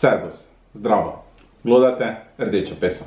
[0.00, 1.24] Servus, zdravo,
[1.64, 3.06] glodate rdečo pesem.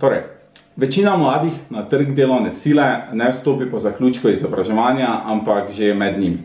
[0.00, 0.22] Torej,
[0.76, 6.38] večina mladih na trg delovne sile ne vstopi po zaključku izobraževanja, ampak že med njim.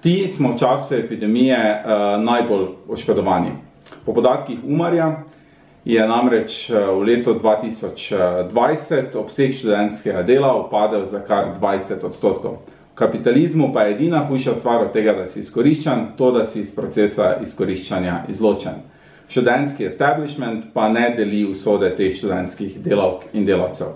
[0.00, 3.50] Ti smo v času epidemije uh, najbolj oškodovani.
[4.04, 5.24] Po podatkih Umarja
[5.86, 12.58] je namreč uh, v letu 2020 obseg študentskega dela upadel za kar 20 odstotkov.
[12.66, 16.60] V kapitalizmu pa je edina hujša stvar od tega, da si izkoriščan, to, da si
[16.60, 18.82] iz procesa izkoriščanja izločen.
[19.28, 23.94] Študentski establishment pa ne deli usode teh študentskih delavk in delavcev.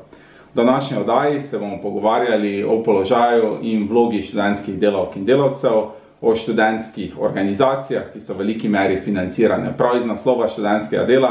[0.53, 5.83] V današnji oddaji se bomo pogovarjali o položaju in vlogi študentskih delavk in delavcev,
[6.21, 11.31] o študentskih organizacijah, ki so v veliki meri financirane prav iz naslova študentskega dela,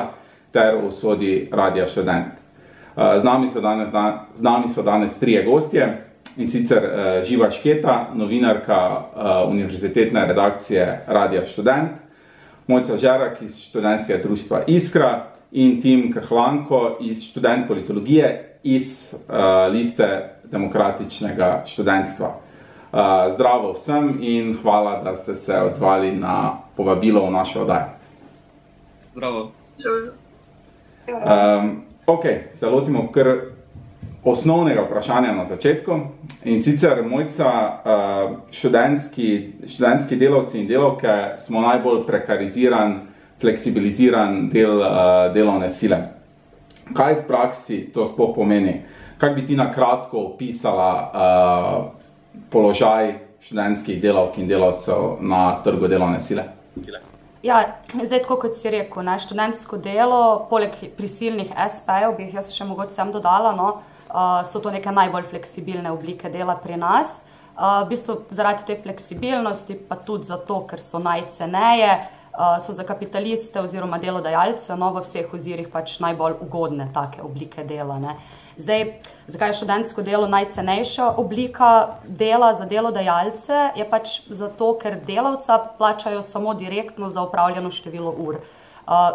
[0.51, 2.33] ter o usodi Radia Študent.
[2.95, 3.89] Z nami so danes,
[4.35, 6.05] z nami so danes trije gostje
[6.37, 6.83] in sicer
[7.23, 9.03] Živa Šketa, novinarka
[9.47, 11.89] univerzitetne redakcije Radia Študent,
[12.67, 19.15] Mojca Žerak iz študentskega društva Iskra in Tim Krhlanko iz študent politologije iz
[19.71, 22.35] liste demokratičnega študentstva.
[23.29, 27.89] Zdravo vsem in hvala, da ste se odzvali na povabilo v našo oddajo.
[29.13, 29.51] Zdravo.
[31.13, 33.27] Um, ok, se lotimo kar
[34.23, 35.99] osnovnega vprašanja na začetku.
[36.43, 42.99] In sicer, mojca, uh, študentski, študentski delavci in delavke smo najbolj prekariziran,
[43.41, 46.01] fleksibiliziran del uh, delovne sile.
[46.93, 48.81] Kaj v praksi to sploh pomeni?
[49.17, 56.19] Kaj bi ti na kratko opisala uh, položaj študentskih delavk in delavcev na trgu delovne
[56.19, 56.43] sile?
[57.43, 57.61] Ja,
[58.03, 62.67] zdaj, tako kot si rekel, ne, študentsko delo, poleg prisilnih SP-jev, bi jih jaz še
[62.67, 63.69] mogoče sem dodala, no,
[64.09, 67.21] uh, so to neke najbolj fleksibilne oblike dela pri nas.
[67.55, 72.18] Uh, v bistvu zaradi te fleksibilnosti, pa tudi zato, ker so najceneje, uh,
[72.65, 77.99] so za kapitaliste oziroma delodajalce no, v vseh ozirih pač najbolj ugodne take oblike dela.
[77.99, 78.15] Ne.
[78.59, 78.85] Zdaj,
[79.27, 83.71] zakaj je študentsko delo najcenejša oblika dela za delodajalce?
[83.75, 88.39] Je pač zato, ker delavca plačajo samo direktno za upravljeno število ur.
[88.39, 88.58] Uh,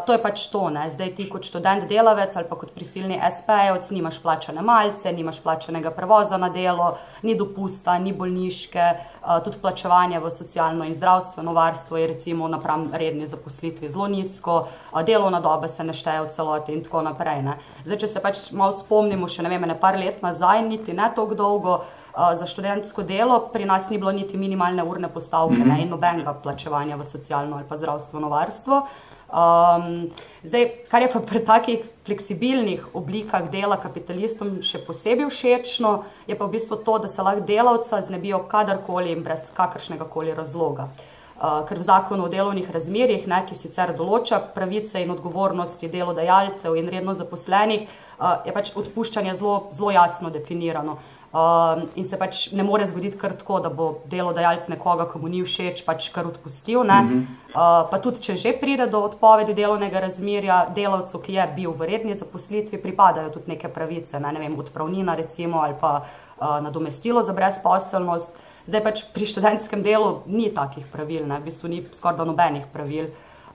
[0.07, 0.87] to je pač to, ne?
[0.91, 5.91] zdaj ti kot študent delavec ali pa kot prisilni SP-jevc nimaš plačane malce, nimaš plačanega
[5.91, 6.93] prevoza na delo,
[7.23, 8.84] ni dopusta, ni bolniške,
[9.25, 14.61] uh, tudi plačevanje v socialno in zdravstveno varstvo je recimo napram redni zaposlitvi zelo nizko,
[14.93, 17.43] uh, delovna doba se ne šteje v celoti in tako naprej.
[17.43, 17.57] Ne?
[17.84, 21.09] Zdaj, če se pač malo spomnimo še ne vem, ne par let nazaj, niti ne
[21.17, 21.75] toliko dolgo,
[22.15, 25.79] uh, za študentsko delo pri nas ni bilo niti minimalne urne postavke mm -hmm.
[25.79, 25.83] ne?
[25.83, 28.87] in nobenega plačevanja v socialno ali pa zdravstveno varstvo.
[29.34, 30.11] Um,
[30.47, 36.47] zdaj, kar je pa pri takih fleksibilnih oblikah dela kapitalistom še posebej všečno, je pa
[36.47, 40.87] v bistvu to, da se lahko delavca znebijo kadarkoli in brez kakršnega koli razloga.
[41.34, 46.78] Uh, ker v zakonu o delovnih razmerjih, ne, ki sicer določa pravice in odgovornosti delodajalcev
[46.78, 47.89] in redno zaposlenih,
[48.21, 51.01] uh, je pač odpuščanje zelo jasno definirano.
[51.34, 55.27] Um, in se pač ne more zgoditi kar tako, da bo delodajalec nekoga, ki mu
[55.27, 56.84] ni všeč, pač kar odpustil.
[56.84, 57.22] Mm -hmm.
[57.50, 61.87] uh, pa tudi, če že pride do odpovedi delovnega razmerja, delavcu, ki je bil v
[61.91, 66.05] redni zaposlitvi, pripadajo tudi neke pravice, ne, ne vem, odpravnina recimo ali pa
[66.39, 68.39] uh, nadomestilo za brezposelnost.
[68.66, 73.06] Zdaj pač pri študentskem delu ni takih pravil, ne, v bistvu ni skoraj nobenih pravil.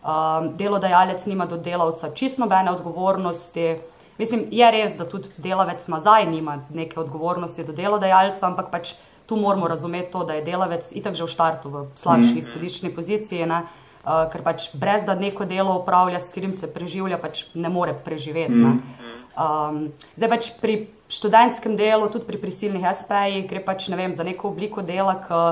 [0.04, 3.78] Um, delodajalec nima do delavca čisto nobene odgovornosti.
[4.20, 8.92] Mislim, je res, da tudi delavec nazaj nima neke odgovornosti do delodajalca, ampak pač
[9.26, 12.42] tu moramo razumeti to, da je delavec itak že v štartu v slabši mm.
[12.44, 13.64] izhodiščni poziciji, ne?
[14.00, 17.94] Uh, ker pač brez da neko delo upravlja, s katerim se preživlja, pač ne more
[17.94, 18.52] preživeti.
[18.52, 18.64] Mm.
[18.68, 19.16] Ne?
[19.40, 19.82] Um,
[20.20, 24.52] zdaj pač pri študentskem delu, tudi pri prisilnih SP-jih, gre pač ne vem za neko
[24.52, 25.44] obliko dela, ki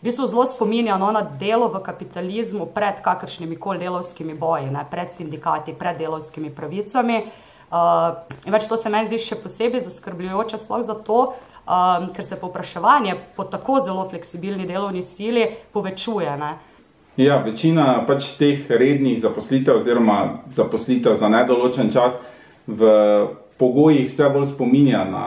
[0.00, 4.84] v bistvu zelo spominja no, na delo v kapitalizmu pred kakršnimi koli delovskimi boji, ne?
[4.90, 7.24] pred sindikati, pred delovskimi pravicami.
[7.24, 7.46] Uh,
[8.46, 11.20] več to se meni zdi še posebej zaskrbljujoče, sploh zato,
[11.64, 16.34] um, ker se povpraševanje po tako zelo fleksibilni delovni sili povečuje.
[16.40, 16.56] Ne?
[17.20, 22.16] Ja, večina pač teh rednih zaposlitev, oziroma zaposlitev za nedoločen čas,
[22.66, 22.90] v
[23.60, 25.24] pogojih vse bolj spominja na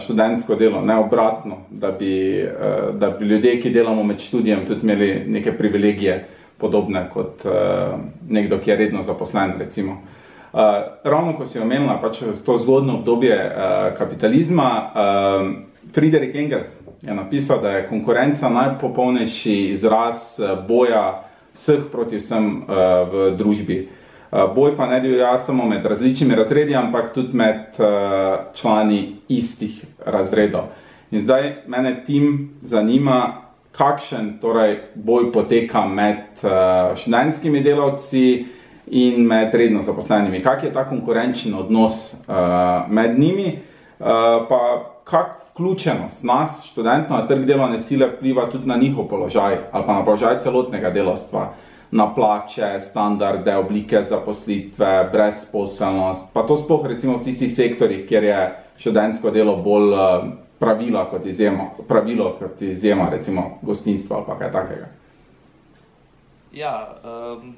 [0.00, 2.40] študentsko delo, ne obratno, da bi,
[2.96, 6.16] da bi ljudje, ki delamo med študijem, tudi imeli neke privilegije,
[6.58, 7.44] podobne kot
[8.28, 9.58] nekdo, ki je redno zaposlen.
[9.58, 9.98] Recimo.
[10.54, 10.60] Uh,
[11.04, 17.58] ravno ko si omenila pač to zgodno obdobje uh, kapitalizma, uh, Friedrich Engels je napisal,
[17.62, 21.24] da je konkurenca najpopolnejši izraz boja
[21.54, 22.74] vseh proti vsem uh,
[23.10, 23.88] v družbi.
[24.30, 27.76] Boj pa ne divja samo med različnimi razredi, ampak tudi med
[28.54, 30.72] člani istih razredov.
[31.10, 36.42] In zdaj mene tim zanima, kakšen torej boj poteka med
[36.98, 38.46] študentskimi delavci
[38.86, 40.42] in med redno zaposlenimi.
[40.42, 42.14] Kak je ta konkurenčen odnos
[42.88, 43.58] med njimi,
[44.48, 44.60] pa
[45.04, 49.94] kak vključenost nas, študentov na trg delovne sile vpliva tudi na njihov položaj ali pa
[49.94, 51.52] na položaj celotnega delovstva,
[51.90, 58.40] na plače, standarde, oblike zaposlitve, brezposelnost, pa to sploh recimo v tistih sektorjih, kjer je
[58.78, 59.94] študentsko delo bolj
[60.58, 64.86] pravilo kot izjema, pravilo kot izjema, recimo gostinstvo ali pa kaj takega.
[66.54, 67.54] Ja, um,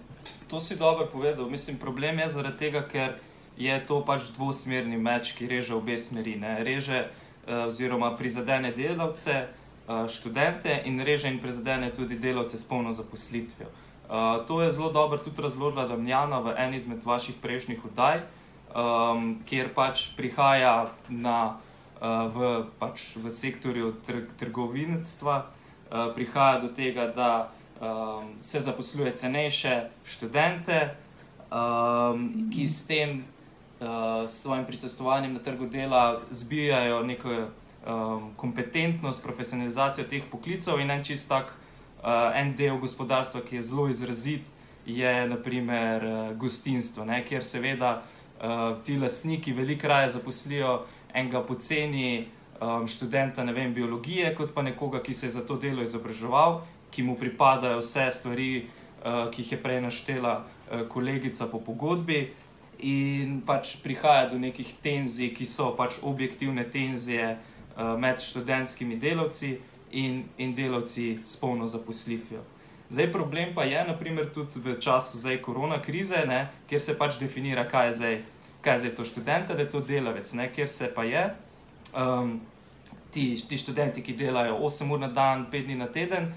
[0.48, 1.50] to si dobro povedal.
[1.50, 3.18] Mislim, problem je zaradi tega, ker
[3.56, 6.36] je to pač dvosmerni meč, ki reže obe smeri.
[6.40, 6.64] Ne?
[6.64, 9.48] Reže uh, oziroma prizadene delavce,
[9.88, 13.68] uh, študente in reže in prizadene tudi delavce s polno zaposlitvijo.
[14.08, 18.22] Uh, to je zelo dobro tudi razložila Damjana v eni izmed vaših prejšnjih oddaj,
[18.72, 21.60] um, kjer pač prihaja na
[22.00, 29.88] v, pač v sektorju tr trgovinstva uh, prihaja do tega, da um, se zaposluje cenejše
[30.04, 30.94] študente,
[31.50, 33.24] um, ki s tem
[33.80, 33.86] uh,
[34.28, 41.28] svojim prisostovanjem na trgu dela zbijajo neko um, kompetentnost, profesionalizacijo teh poklicev in en čist
[41.28, 44.46] tak uh, en del gospodarstva, ki je zelo izrazit,
[44.86, 50.84] je naprimer uh, gostinstvo, ne, kjer seveda uh, ti lastniki veliko raje zaposlijo
[51.14, 52.28] enega poceni
[52.60, 56.60] um, študenta vem, biologije, kot pa nekoga, ki se je za to delo izobraževal,
[56.96, 62.32] ki mu pripadajo vse stvari, uh, ki jih je prej naštela uh, kolegica po pogodbi.
[62.88, 69.58] In pač prihaja do nekih tenzij, ki so pač objektivne tenzije uh, med študentskimi delavci
[69.92, 72.40] in, in delavci s polno zaposlitvijo.
[72.88, 77.20] Zdaj, problem pa je, naprimer, tudi v času zdaj korona krize, ne, kjer se pač
[77.20, 78.18] definira, kaj je zdaj
[78.66, 80.50] kaj je to študent ali to delavec, ne?
[80.52, 81.34] kjer se pa je.
[81.94, 82.40] Um,
[83.10, 86.32] ti, ti študenti, ki delajo 8 ur na dan, 5 dni na teden,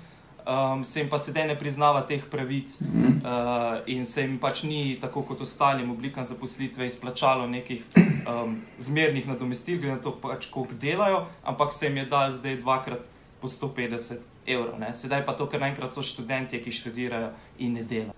[0.50, 4.64] um, se jim pa sedaj ne priznava teh pravic mm uh, in se jim pač
[4.64, 10.50] ni, tako kot ostalim oblikam zaposlitve, izplačalo nekih um, zmernih nadomestil, glede na to, pač,
[10.52, 13.10] koliko delajo, ampak se jim je dal zdaj dvakrat
[13.42, 14.80] po 150 evrov.
[14.92, 18.16] Sedaj pa to, ker naenkrat so študenti, ki študirajo in ne delajo.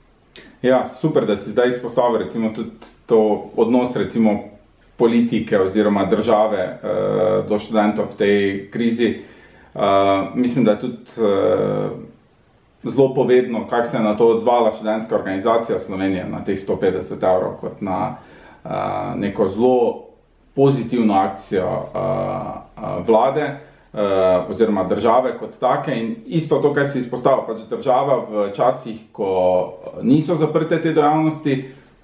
[0.61, 2.71] Ja, super, da si zdaj izpostavil recimo, tudi
[3.05, 4.39] to odnos recimo,
[4.97, 8.37] politike oziroma države uh, do študentov v tej
[8.71, 9.09] krizi.
[9.73, 12.10] Uh, mislim, da je tudi uh,
[12.83, 17.53] zelo povedno, kako se je na to odzvala študentska organizacija Slovenije na teh 150 evrov,
[17.61, 18.15] kot na
[18.63, 18.71] uh,
[19.15, 20.03] neko zelo
[20.55, 23.57] pozitivno akcijo uh, vlade.
[23.93, 23.99] Uh,
[24.49, 25.91] oziroma države kot take.
[25.99, 31.57] In isto to, kar si izpostavil, pač država v časih, ko niso zaprte te dejavnosti,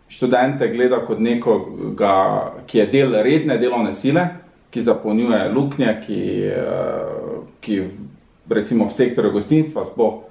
[0.10, 4.26] študente gleda kot nekoga, ki je del redne delovne sile,
[4.70, 6.20] ki zapolnjuje luknje, ki,
[6.52, 7.80] uh, ki
[8.50, 10.27] recimo v sektorju gostinstva sploh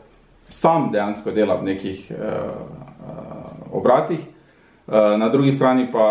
[0.49, 4.21] sam dejansko dela v nekih uh, uh, obratih.
[4.87, 6.07] Uh, na drugi strani pa,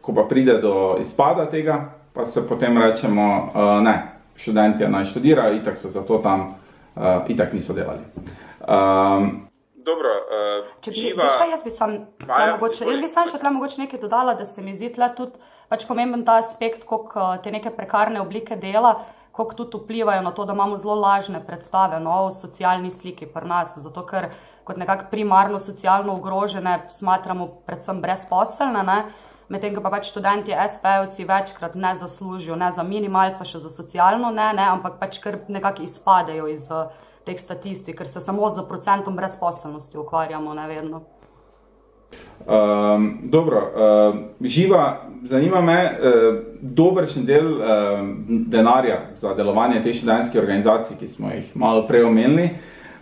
[0.00, 3.96] ko pa pride do izpada tega, pa se potem rečemo, uh, ne,
[4.36, 6.54] študenti naj študirajo, itak so zato tam,
[6.96, 8.04] uh, itak niso delali.
[8.68, 9.48] Um,
[9.88, 11.28] Dobro, uh, Če bi, živa...
[11.38, 11.94] kaj, jaz bi sam,
[12.28, 15.08] Maja, mogoče, jaz bi sam še tle mogoče nekaj dodala, da se mi zdi tle
[15.16, 18.98] tudi pač pomemben ta aspekt, koliko te neke prekarne oblike dela,
[19.38, 23.46] koliko tudi vplivajo na to, da imamo zelo lažne predstave no, o socialni sliki pri
[23.46, 24.32] nas, zato ker
[24.66, 28.98] kot nekako primarno socialno ogrožene smatramo predvsem brezposelne, ne,
[29.48, 34.32] medtem ko pa pač študenti SP-ovci večkrat ne zaslužijo, ne za minimalca, še za socialno,
[34.34, 36.90] ne, ne ampak pač kar nekako izpadejo iz uh,
[37.24, 41.04] teh statistik, ker se samo z procentom brezposelnosti ukvarjamo, ne vedno.
[42.48, 47.60] Um, dobro, uh, živa, zanima me, uh, dobršen del uh,
[48.28, 52.44] denarja za delovanje te študentske organizacije, ki smo jih malo prej omenili,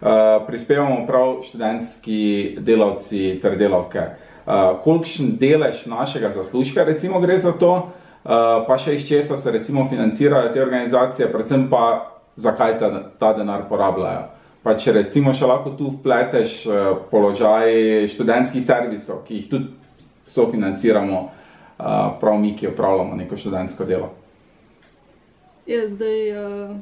[0.00, 0.08] uh,
[0.46, 4.02] prispevamo prav študentski delavci ter delavke.
[4.46, 8.30] Uh, kolikšen delež našega zaslužka recimo gre za to, uh,
[8.66, 13.68] pa še iz česa se recimo financirajo te organizacije, predvsem pa zakaj ta, ta denar
[13.68, 14.35] porabljajo.
[14.66, 16.76] Pa če recimo še lahko tu vpleteš uh,
[17.10, 21.86] položaj študentskih servisov, ki jih tudi sofinanciramo, uh,
[22.18, 24.10] prav mi, ki opravljamo neko študentsko delo.
[25.70, 26.74] Ja, zdaj, uh,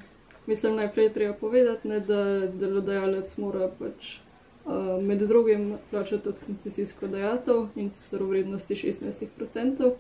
[0.49, 4.25] mislim, najprej treba povedati, ne, da delodajalec mora pač
[4.67, 9.91] Eh, med drugim plača tudi koncesijsko dejatev in sicer v vrednosti 16%.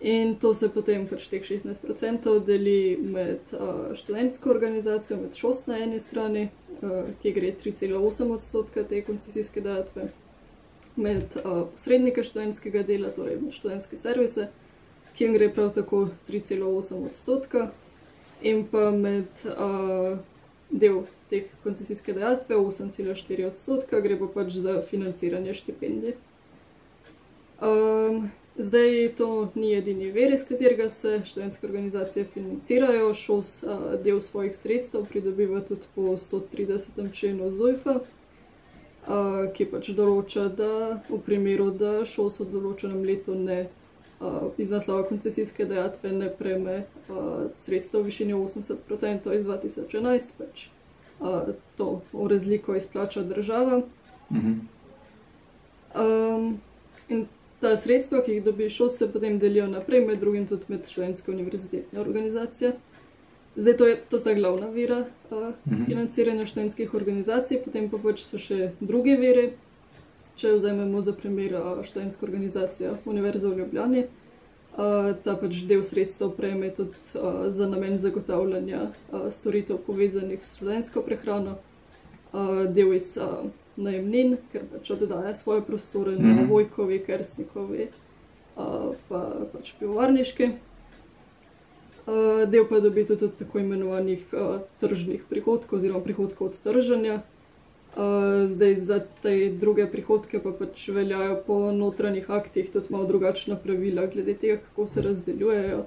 [0.00, 5.80] In to se potem pač teh 16% deli med uh, študentsko organizacijo, med šost na
[5.82, 6.44] eni strani,
[6.82, 10.12] uh, ki gre 3,8 odstotka te koncesijske dejatve,
[10.94, 14.46] med uh, posrednike študentskega dela, torej med študentske servise,
[15.18, 17.68] ki jim gre prav tako 3,8 odstotka,
[18.38, 20.14] in pa med uh,
[20.70, 26.14] del teh koncesijske dejatve 8,4 odstotka, gre pa pač za financiranje štipendij.
[27.58, 33.14] Um, zdaj to ni edini ver, iz katerega se študentske organizacije financirajo.
[33.14, 33.70] ŠOS uh,
[34.04, 37.12] del svojih sredstev pridobiva tudi po 130.
[37.12, 43.60] členu ZUJF-a, uh, ki pač določa, da v primeru, da ŠOS v določenem letu ne
[43.66, 50.66] uh, iz naslova koncesijske dejatve ne prejme uh, sredstev v višini 80% iz 2011, pač
[51.20, 53.82] uh, to v razliko izplača država.
[54.32, 54.58] Mhm.
[55.98, 56.60] Um,
[57.08, 57.28] in
[57.60, 61.30] ta sredstva, ki jih dobi šol, se potem delijo naprej, med drugim tudi med študentske
[61.30, 62.72] univerzitetne organizacije.
[63.56, 65.84] Zdaj, to, je, to sta glavna vira uh, Mhm.
[65.84, 69.50] financiranja študentskih organizacij, potem pa pač so še druge vire.
[70.38, 76.36] Če vzamemo za primer uh, študentsko organizacijo Univerze v Ljubljani, uh, ta pač del sredstev
[76.36, 81.56] prejme tudi uh, za namen zagotavljanja uh, storitev povezanih s študentsko prehrano,
[82.32, 86.50] uh, del iz uh, najemnin, ker pač oddaja svoje prostore na Mhm.
[86.50, 87.88] Vojkovi, Kersnikovi,
[88.56, 89.20] uh, pa
[89.52, 90.50] pač pivovarniški.
[92.08, 97.22] Uh, del pa dobi tudi od tako imenovanih uh, tržnih prihodkov, oziroma prihodkov od trženja.
[97.96, 103.56] Uh, zdaj za te druge prihodke pa pač veljajo po notranjih aktih tudi malo drugačna
[103.56, 105.78] pravila glede tega, kako se razdeljujejo.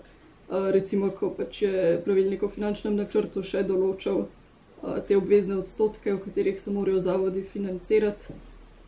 [0.50, 4.26] Uh, recimo, ko pač je pravilnik o finančnem načrtu še določal
[5.08, 8.34] te obvezne odstotke, v katerih se morajo zavodi financirati,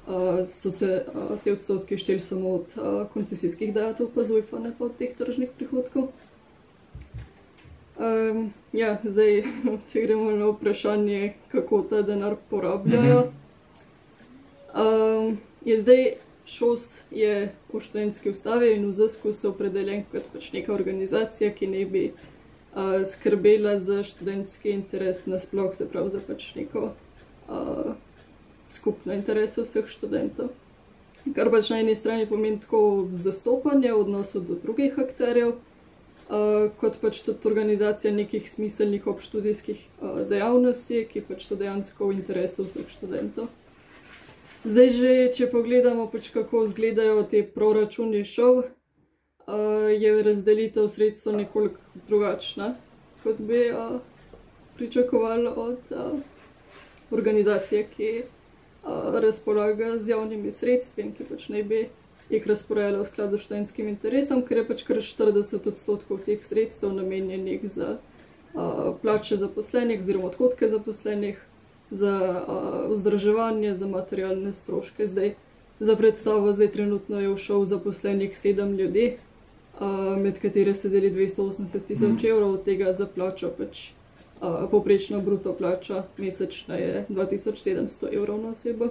[0.07, 2.65] uh, so se uh, te odstotke šteli samo od
[3.13, 6.09] koncesijskih dajatev, pa zujfa, ne pa od teh tržnih prihodkov.
[7.99, 9.43] Um, ja, zdaj,
[9.91, 13.31] če gremo na vprašanje, kako ta denar porabljajo.
[14.73, 16.05] Um, je zdaj
[16.45, 21.69] ŠOS je v študentski ustavi in v ZSK se opredeljen kot pač neka organizacija, ki
[21.69, 22.32] ne bi uh,
[23.05, 26.91] skrbela za študentski interes nasploh, se pravi za pač neko
[27.49, 27.93] uh,
[28.69, 30.49] skupno interes vseh študentov.
[31.35, 36.97] Kar pač na eni strani pomeni tako zastopanje v odnosu do drugih akterjev, uh, kot
[37.01, 42.89] pač tudi organizacija nekih smiselnih obštudijskih uh, dejavnosti, ki pač so dejansko v interesu vseh
[42.89, 43.53] študentov.
[44.63, 48.82] Zdaj, že, če pogledamo, pač kako izgledajo te proračuni šov, uh,
[49.99, 52.75] je razdelitev sredstev nekoliko drugačna,
[53.23, 53.99] kot bi uh,
[54.75, 56.19] pričakovali od uh,
[57.11, 61.89] organizacije, ki uh, razpolaga z javnimi sredstvi in ki pač naj bi
[62.29, 66.93] jih razporejala v skladu s študentskim interesom, ker je pač kar 40 odstotkov teh sredstev
[66.95, 71.41] namenjenih za uh, plače zaposlenih oziroma odhodke zaposlenih,
[71.91, 72.15] za
[72.47, 75.07] uh, vzdrževanje, za materialne stroške.
[75.07, 75.35] Zdaj,
[75.79, 79.17] za predstavo, zdaj trenutno je v šov zaposlenih sedem ljudi,
[79.79, 82.27] uh, med katere se deli 280 tisoč Mhm.
[82.27, 83.91] evrov, od tega za plačo pač.
[84.41, 88.89] Uh, Poprečna bruto plača mesečna je 2700 evrov na osebo.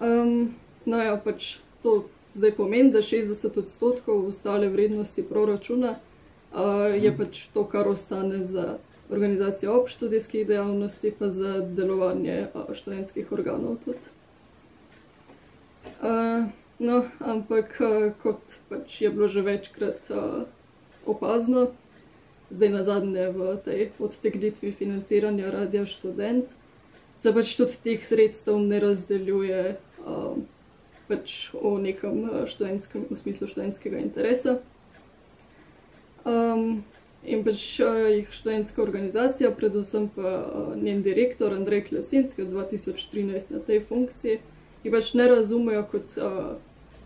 [0.00, 5.96] Um, no, ja, pač to zdaj pomeni, da 60 odstotkov ostale vrednosti proračuna
[6.52, 8.78] uh, je pač to, kar ostane za
[9.10, 13.98] organizacijo obštudijskih dejavnosti, pa za delovanje uh, študentskih organov tudi.
[16.02, 16.46] Uh,
[16.78, 20.46] no, ampak uh, kot pač je bilo že večkrat uh,
[21.06, 21.72] opazno,
[22.50, 26.48] zdaj na zadnje v tej odtegnitvi financiranja radia študent,
[27.18, 30.46] se pač tudi teh sredstev ne razdeljuje um,
[31.08, 34.60] pač v nekem študentskem, v smislu študentskega interesa.
[36.28, 36.84] Um,
[37.24, 43.60] in pač jih študentska organizacija, predvsem pa uh, njen direktor Andrej Klasinski od 2013 na
[43.64, 44.38] tej funkciji,
[44.84, 46.60] jih pač ne razumejo kot uh,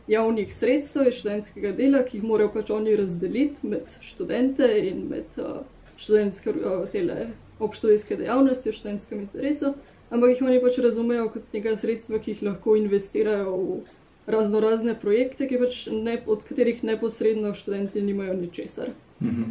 [0.07, 5.39] javnih sredstev iz študentskega dela, ki jih morajo pač oni razdeliti med študente in med
[5.39, 5.63] uh,
[5.97, 7.29] študentske uh, tele
[7.63, 9.75] obštudijske dejavnosti v študentskem interesu,
[10.11, 13.81] ampak jih oni pač razumejo kot neka sredstva, ki jih lahko investirajo v
[14.27, 18.95] razno razne projekte, pač ne, od katerih neposredno študenti nimajo ničesar.
[19.23, 19.51] Mhm.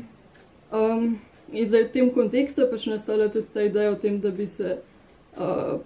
[0.72, 1.20] Um,
[1.52, 4.48] in zdaj v tem kontekstu je pač nastala tudi ta ideja o tem, da bi
[4.48, 4.78] se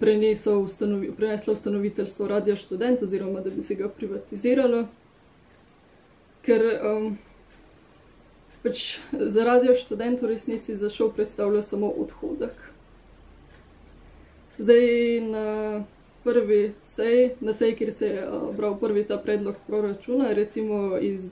[0.00, 4.86] prenesel ustanovi, preneslo ustanoviteljstvo radia študent oziroma da bi se ga privatiziralo.
[6.42, 7.18] Ker um,
[8.62, 12.54] pač za radio študent v resnici za šov predstavlja samo odhodek.
[14.58, 15.46] Zdaj na
[16.24, 21.30] prvi sej, na sej, kjer se je uh, bral prvi ta predlog proračuna, recimo iz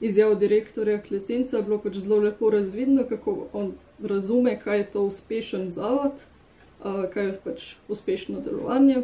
[0.00, 5.70] izjav direktorja Klesenca, bilo pač zelo lepo razvidno, kako on razume, kaj je to uspešen
[5.70, 6.26] zavod,
[6.82, 9.02] kaj je pač uspešno delovanje.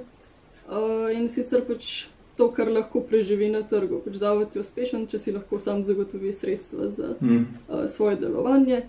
[0.70, 4.00] Uh, in sicer pač to, kar lahko preživi na trgu.
[4.04, 7.46] Pač zavod je uspešen, če si lahko sam zagotovi sredstva za Mm.
[7.68, 8.86] uh, svoje delovanje,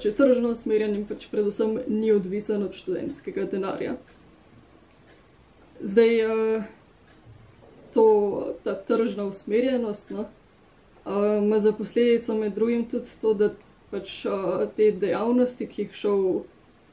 [0.00, 3.96] če je tržno usmerjen in pač predvsem ni odvisen od študentskega denarja.
[5.80, 6.20] Zdaj,
[7.92, 8.06] to,
[8.64, 10.24] ta tržna usmerjenost no,
[11.42, 13.50] ima za posledico med drugim tudi to, da
[13.90, 14.22] pač
[14.76, 16.24] te dejavnosti, ki jih šov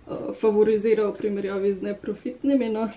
[0.08, 2.89] uh, favorizira v primerjavi z neprofitnimi, no,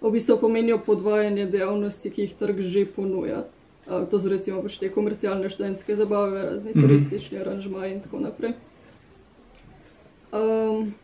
[0.00, 3.44] v bistvu pomenijo podvajanje dejavnosti, ki jih trg že ponuja.
[3.86, 6.80] Uh, to so recimo pač te komercialne študentske zabave, razni Mhm.
[6.80, 8.52] turistični aranžmaji in tako naprej.
[10.32, 10.94] Um,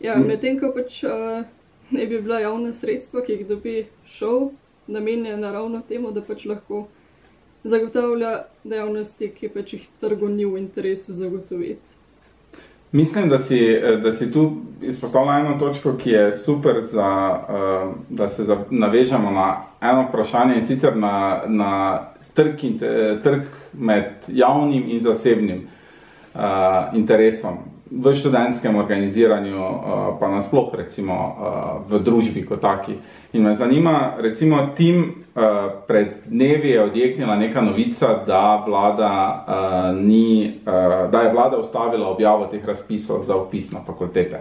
[0.00, 0.26] ja, Mhm.
[0.26, 1.44] medtem ko pač uh,
[1.90, 4.50] ne bi bila javna sredstva, ki jih dobi šov,
[4.88, 6.86] namenjena ravno temu, da pač lahko
[7.64, 11.96] zagotavlja dejavnosti, ki pač jih trgu ni v interesu zagotoviti.
[12.92, 18.28] Mislim, da si, da si tu izpostavila eno točko, ki je super, za, uh, da
[18.28, 22.00] se navežemo na eno vprašanje in sicer na, na
[22.34, 22.78] trg, in,
[23.22, 23.42] trg
[23.72, 25.68] med javnim in zasebnim
[26.94, 27.58] interesom
[27.90, 29.72] v študentskem organiziranju, uh,
[30.20, 31.34] pa nasploh recimo uh,
[31.88, 32.98] v družbi kot taki.
[33.32, 39.12] In me zanima, recimo, tim uh, pred dnevi je odjeknila neka novica, da, vlada,
[40.00, 40.60] ni,
[41.12, 44.40] da je vlada ustavila objavo teh razpisov za upis na fakultete.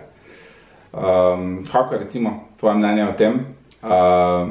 [0.94, 3.34] Um, kako je recimo tvoje mnenje o tem?
[3.84, 4.50] Uh,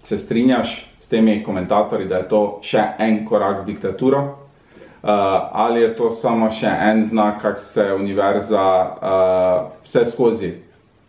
[0.00, 4.45] se strinjaš s temi komentatorji, da je to še en korak v diktaturo?
[5.06, 5.12] Uh,
[5.52, 10.48] ali je to samo še en znak, kako se univerza uh, vse skozi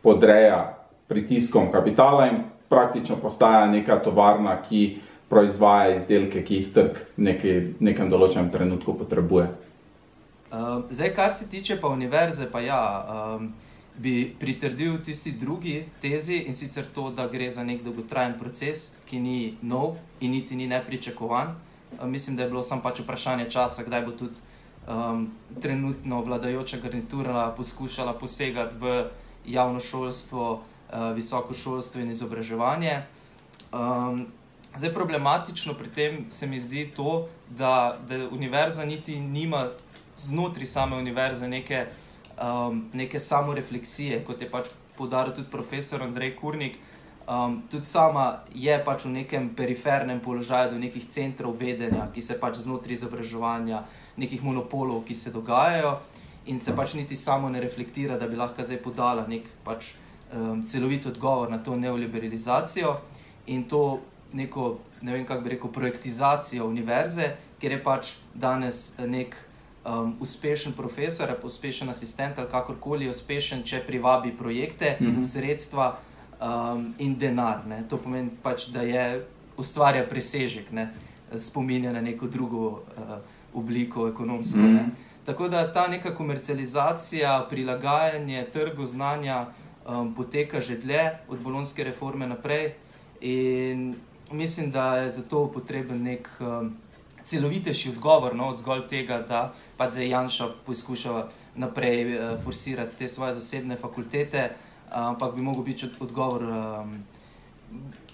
[0.05, 0.77] podreja
[1.09, 4.99] pritiskom kapitala in praktično postaja neka tovarna, ki
[5.29, 7.33] proizvaja izdelke, ki jih trg v
[7.89, 9.49] nekem določenem trenutku potrebuje.
[10.51, 13.49] Uh, zdaj, kar se tiče pa univerze, pa ja, um,
[13.97, 19.19] bi pritrdil tisti drugi tezi in sicer to, da gre za nek dolgotrajen proces, ki
[19.19, 21.57] ni nov in niti ni nepričakovan.
[21.91, 24.39] Uh, mislim, da je bilo samo pač vprašanje časa, kdaj bo tudi
[24.87, 25.31] um,
[25.61, 29.09] trenutno vladajoča garnitura poskušala posegati v
[29.45, 33.01] javno šolstvo, uh, visoko šolstvo in izobraževanje.
[33.73, 34.27] Um,
[34.75, 39.69] zdaj, problematično pri tem se mi zdi to, da, da univerza niti nima
[40.17, 41.85] znotraj same univerze neke,
[42.41, 46.77] um, neke samorefleksije, kot je pač poudaril tudi profesor Andrej Kurnik.
[47.27, 52.39] Um, tudi sama je pač v nekem perifernem položaju do nekih centrov vedenja, ki se
[52.39, 53.81] pač znotraj izobraževanja,
[54.15, 55.97] nekih monopolov, ki se dogajajo,
[56.47, 59.97] in se pač niti samo ne reflektira, da bi lahko zdaj podala nek pač,
[60.31, 62.95] um, celovit odgovor na to neoliberalizacijo
[63.51, 63.99] in to
[64.31, 69.35] neko, ne vem kako bi rekel, projektizacijo univerze, kjer je pač danes nek
[69.83, 75.23] um, uspešen profesor, uspešen asistent ali kakorkoli uspešen, če privabi projekte, mm -hmm.
[75.23, 75.97] sredstva
[76.41, 77.65] um, in denar.
[77.67, 77.83] Ne.
[77.89, 79.25] To pomeni pač, da je
[79.57, 80.89] ustvarja presežek, ne,
[81.37, 83.17] spominja na neko drugo uh,
[83.53, 84.59] obliko ekonomsko.
[84.59, 84.89] Mm -hmm.
[85.25, 89.45] Tako da ta neka komercializacija, prilagajanje trgu znanja
[89.87, 92.73] um, poteka že dlje od bolonske reforme naprej.
[93.21, 93.95] In
[94.31, 96.77] mislim, da je zato potreben nek um,
[97.25, 103.07] celovitejši odgovor no, od zgolj tega, da pač zdaj Janša poskuša naprej uh, forsirati te
[103.07, 104.49] svoje zasebne fakultete,
[104.91, 106.97] ampak bi mogel biti odgovor um,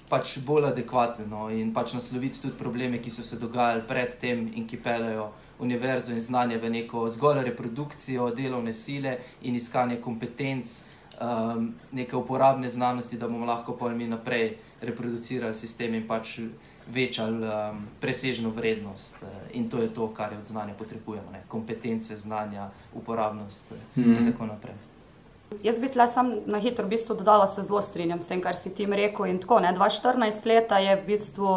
[0.09, 4.67] pač bolj adekvaten no, in pač nasloviti tudi probleme, ki so se dogajali predtem in
[4.67, 5.31] ki pelejo
[5.63, 10.81] univerzo in znanje v neko zgolj reprodukcijo delovne sile in iskanje kompetenc.
[11.23, 16.39] Um, neke uporabne znanosti, da bomo lahko pa mi naprej reproducirali sistem in pač
[16.89, 19.21] večali um, presežno vrednost.
[19.21, 21.43] Uh, in to je to, kar je od znanja potrebujemo: ne?
[21.47, 24.17] kompetence, znanja, uporabnost mm -hmm.
[24.17, 24.92] in tako naprej.
[25.63, 28.55] Jaz bi tle sam na hitro v bistvu dodala, se zelo strinjam s tem, kar
[28.55, 29.25] si ti rekel.
[29.29, 31.49] In tako, ne, 2014 leta je v bistvu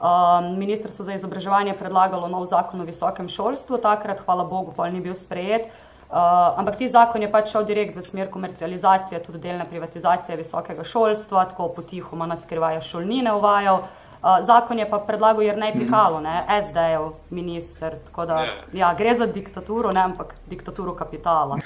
[0.00, 5.00] um, Ministrstvo za izobraževanje predlagalo nov zakon o visokem šolstvu, takrat, hvala Bogu, pa ni
[5.00, 5.70] bil sprejet.
[6.10, 10.84] Uh, ampak ti zakon je pač šel direkt v smer komercializacije, tudi delne privatizacije visokega
[10.84, 13.84] šolstva, tako potihoma nas skrivajo šolnine uvajal.
[14.20, 18.40] Uh, zakon je pa predlagal Jrnej Pikalo, ne, SD-jev minister, tako da
[18.74, 21.60] ja, gre za diktaturo, ne, ampak diktaturo kapitala.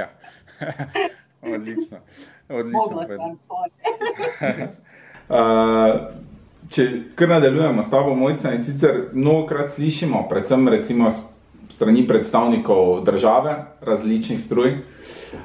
[0.00, 0.08] ja.
[1.54, 1.98] Odlično.
[2.48, 3.02] Odlično.
[5.28, 6.00] uh,
[6.70, 11.10] če kar nadaljujemo s tabo, Mojca, in sicer mnogokrat slišimo, predvsem recimo
[11.70, 14.78] strani predstavnikov države, različnih struj, uh,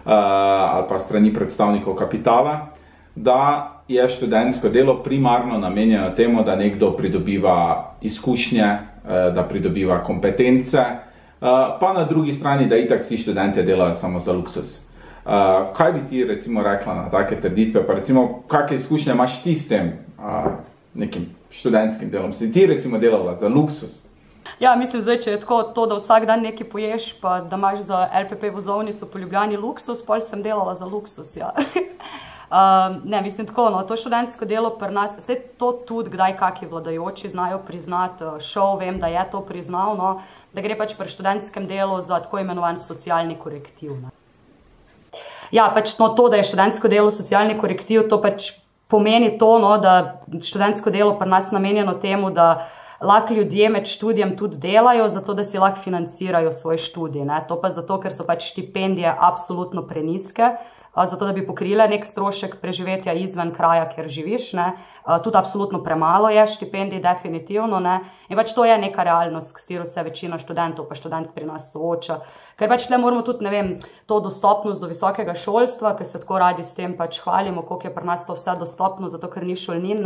[0.05, 2.67] ali pa strani predstavnikov kapitala,
[3.15, 10.77] da je študentsko delo primarno namenjeno temu, da nekdo pridobiva izkušnje, uh, da pridobiva kompetence,
[10.77, 11.47] uh,
[11.79, 14.88] pa na drugi strani, da itak vsi študente delajo samo za luksus.
[15.29, 15.35] Uh,
[15.77, 19.67] kaj bi ti recimo rekla na take trditve, pa recimo kakšne izkušnje imaš ti s
[19.67, 20.51] tem uh,
[20.93, 22.33] nekim študentskim delom?
[22.33, 24.07] Si ti recimo delala za luksus?
[24.59, 27.85] Ja, mislim, zdaj, če je tako, to, da vsak dan nekaj poješ, pa da imaš
[27.91, 31.35] za LPP vozovnico po Ljubljani luksus, pol sem delala za luksus.
[31.37, 31.53] Ja.
[32.49, 36.73] um, ne, mislim tako, no, to študentsko delo pri nas, vse to tudi, kdaj kakšni
[36.73, 40.21] vladajoči znajo priznati, eh, šov vem, da je to priznal, no,
[40.53, 43.93] da gre pač pri študentskem delu za tako imenovan socialni korektiv.
[44.01, 44.18] Ne.
[45.51, 48.53] Ja, pač no, to, da je študentsko delo socialni korektiv, to pač
[48.89, 52.67] pomeni to, no, da študentsko delo pri nas namenjeno temu, da
[53.01, 57.25] lahko ljudje med študijem tudi delajo, zato da si lahko financirajo svoj študij.
[57.25, 57.43] Ne.
[57.47, 60.53] To pa zato, ker so pač štipendije absolutno preniske
[61.05, 64.53] zato da bi pokrile nek strošek preživetja izven kraja, kjer živiš.
[64.59, 64.71] Ne.
[65.23, 67.79] Tudi absolutno premalo je štipendij, definitivno.
[67.79, 67.99] Ne.
[68.29, 71.71] In pač to je neka realnost, s katero se večina študentov, pa študent pri nas
[71.73, 72.19] sooča.
[72.59, 73.67] Ker pač tle moramo tudi, ne vem,
[74.05, 77.95] to dostopnost do visokega šolstva, ker se tako radi s tem pač hvalimo, koliko je
[77.95, 80.03] pri nas to vse dostopno, zato ker ni šolnin.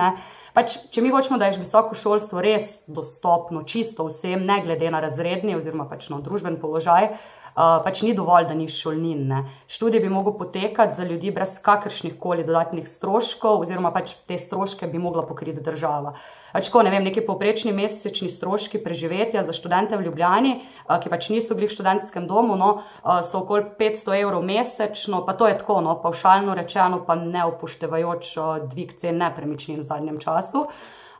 [0.53, 5.01] Pač, če mi hočemo, da je visoko šolstvo res dostopno, čisto vsem, ne glede na
[5.01, 7.15] razredni oziroma pač na družben položaj,
[7.55, 9.25] pač ni dovolj, da ni šolnin.
[9.29, 9.41] Ne.
[9.67, 14.87] Študij bi mogel potekati za ljudi brez kakršnih koli dodatnih stroškov, oziroma pač te stroške
[14.87, 16.15] bi mogla pokriti država.
[16.53, 20.51] Pač ko, ne vem, neki povprečni mesečni stroški preživetja za študente v Ljubljani,
[20.85, 22.83] ki pač niso bili v študentskem domu, no,
[23.25, 28.35] so okoli 500 evrov mesečno, pa to je tako, no, pavšalno rečeno, pa ne upoštevajoč
[28.69, 30.67] dvig cen nepremičnin v zadnjem času.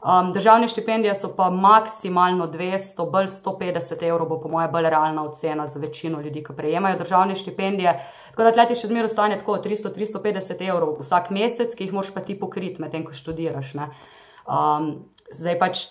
[0.04, 5.24] Um, državne štipendije so pa maksimalno 200, bolj 150 evrov, bo po mojem bolj realna
[5.24, 7.94] ocena za večino ljudi, ki prejemajo državne štipendije.
[8.32, 12.20] Tako da tleti še zmeraj stane tako 300-350 evrov vsak mesec, ki jih moš pa
[12.20, 13.72] ti pokriti, medtem ko študiraš.
[13.80, 14.90] Um,
[15.32, 15.86] zdaj pač,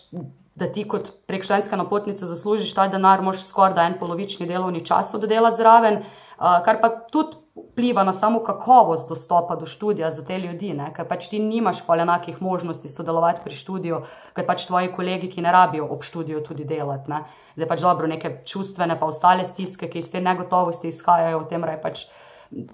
[0.61, 4.85] da ti kot prek študentska napotnica zaslužiš ta denar, moš skoraj da en polovični delovni
[4.85, 10.25] čas oddelati zraven, uh, kar pa tudi vpliva na samo kakovost dostopa do študija za
[10.25, 10.89] te ljudi, ne?
[10.97, 14.01] ker pač ti nimaš pa enakih možnosti sodelovati pri študiju,
[14.37, 17.11] ker pač tvoji kolegi, ki ne rabijo ob študiju tudi delati.
[17.13, 17.25] Ne?
[17.57, 21.65] Zdaj pač dobro, neke čustvene pa ostale stiske, ki iz te negotovosti izhajajo, o tem
[21.65, 22.07] raj pač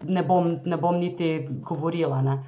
[0.02, 2.22] ne bom, ne bom niti govorila.
[2.22, 2.38] Ne?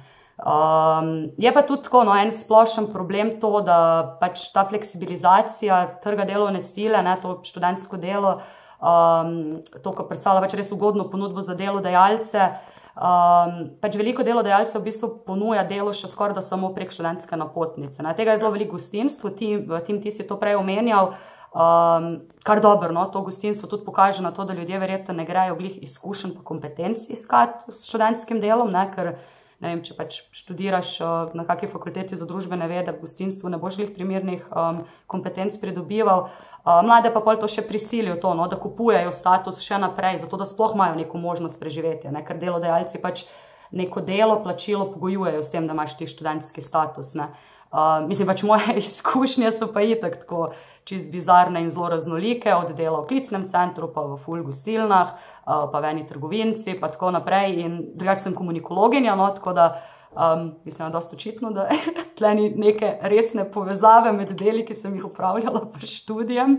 [0.41, 6.25] Um, je pa tudi tako, no, en splošen problem to, da pač ta fleksibilizacija trga
[6.25, 8.39] delovne sile, ne, to študentsko delo,
[8.81, 12.49] um, to, kar predstavlja pač res ugodno ponudbo za delodajalce.
[12.91, 18.03] Um, pač veliko delodajalcev v bistvu ponuja delo še skoraj da samo prek študentske napotnice.
[18.03, 21.13] Na tega je zelo veliko gostinstvo, tim, ti si to prej omenjal.
[21.51, 23.05] Um, kar dobro, no?
[23.11, 27.09] to gostinstvo tudi pokaže na to, da ljudje verjetno ne grejo glih izkušen pa kompetenc
[27.11, 28.85] iskati s študentskim delom, ne?
[28.95, 29.17] ker
[29.61, 33.59] ne vem, če pač študiraš uh, na kakšni fakulteti za družbene vede, v gostinstvu ne
[33.61, 36.31] boš glih primernih um, kompetenc pridobival.
[36.65, 40.45] Mlade pa pol to še prisilijo, to, no, da kupujejo status še naprej, zato da
[40.45, 43.25] sploh imajo neko možnost preživetja, ne, ker delodajalci pač
[43.71, 47.15] neko delo, plačilo pogojujejo s tem, da imaš ti študentski status.
[47.15, 50.51] Uh, mislim pač moje izkušnje so pa itak tako
[50.85, 55.65] čist bizarne in zelo raznolike, od dela v klicnem centru, pa v full gostilnah, uh,
[55.71, 57.57] pa v eni trgovinci, pa tako naprej.
[57.63, 59.67] In drugače sem komunikologinja, no, tako da
[60.15, 61.69] Um, mislim, da je dosta očitno, da
[62.17, 66.57] tle ni neke resne povezave med deli, ki sem jih upravljala pri študijem.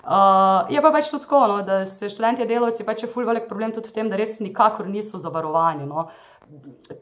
[0.00, 3.48] Uh, je pa pač tudi tako, no, da se študenti delavci pač je ful velik
[3.48, 5.86] problem tudi v tem, da res nikakor niso zavarovani.
[5.88, 6.08] No.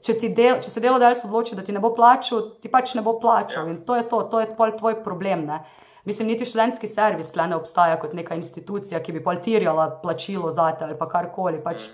[0.04, 3.16] Če, del, če se delodajalec odloči, da ti ne bo plačal, ti pač ne bo
[3.18, 5.46] plačal in to je to, to je pol tvoj problem.
[5.50, 5.62] Ne.
[6.06, 10.50] Mislim, niti študentski servis tle ne obstaja kot neka institucija, ki bi pol tirjala plačilo
[10.54, 11.62] za te ali pa karkoli.
[11.64, 11.88] Pač,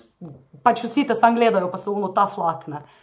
[0.65, 2.83] pač vsi te sam gledajo, pa so uno ta flakne.
[2.85, 3.01] Uh,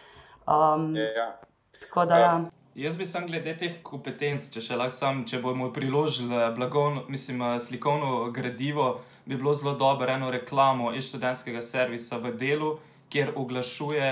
[0.48, 1.42] Um, ja.
[1.82, 2.18] Tako da.
[2.18, 2.42] Ja.
[2.76, 7.44] Jaz bi sam glede teh kompetenc, če še lahko sam, če bomo priložili blagovno, mislim,
[7.60, 12.70] slikovno gradivo, bi bilo zelo dobro eno reklamo iz študentskega servisa v delu,
[13.12, 14.08] kjer oglašuje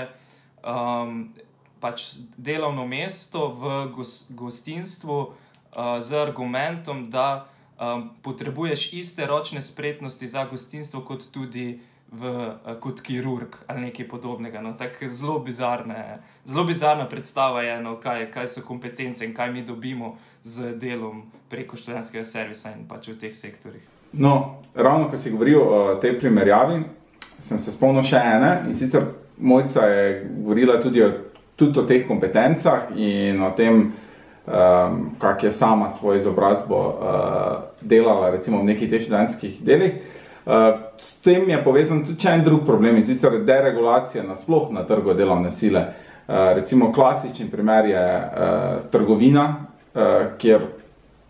[0.60, 1.22] um,
[1.80, 3.80] pač delovno mesto v
[4.36, 7.46] gostinstvu uh, z argumentom, da
[7.80, 11.80] um, potrebuješ iste ročne spretnosti za gostinstvo, kot tudi
[12.12, 14.60] v, uh, kot kirurg ali nekaj podobnega.
[14.60, 14.74] No,
[15.08, 20.16] zelo, bizarne, zelo bizarna predstava je, no, kaj, kaj so kompetence in kaj mi dobimo
[20.42, 23.82] z delom preko študentskega servisa in pač v teh sektorjih.
[24.12, 26.82] No, ravno ko si govoril o tej primerjavi,
[27.40, 29.06] sem se spomnil še ene in sicer
[29.40, 31.10] mojca je govorila tudi o,
[31.56, 33.92] tudi o teh kompetencah in o tem,
[34.46, 40.02] um, kak je sama svojo izobrazbo uh, delala recimo v nekih teh študentskih delih.
[40.50, 45.14] Eh, s tem je povezan tudi en drug problem in sicer deregulacija nasploh na trgu
[45.14, 45.84] delovne sile.
[46.30, 49.56] Uh, recimo klasičen primer je uh, trgovina,
[49.94, 50.02] uh,
[50.38, 50.60] kjer